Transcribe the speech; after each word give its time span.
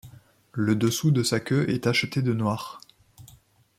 Le 0.53 0.73
dessous 0.75 1.11
de 1.11 1.21
sa 1.21 1.39
queue 1.39 1.69
est 1.69 1.83
tacheté 1.83 2.23
de 2.23 2.33
noir. 2.33 2.81